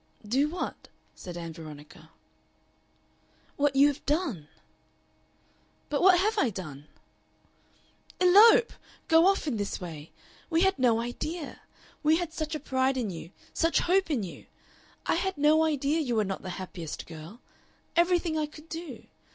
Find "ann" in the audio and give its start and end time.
1.37-1.53